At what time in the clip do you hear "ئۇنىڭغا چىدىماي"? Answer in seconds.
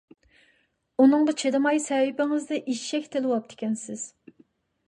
1.03-1.83